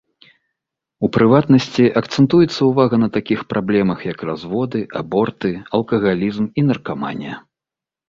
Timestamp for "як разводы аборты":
4.11-5.55